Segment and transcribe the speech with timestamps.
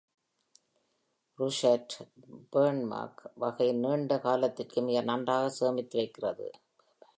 [1.39, 1.89] Russet
[2.51, 3.21] Burbank
[3.37, 6.49] வகை நீண்ட காலத்திற்கு மிக நன்றாக சேமித்துவைக்கிறது.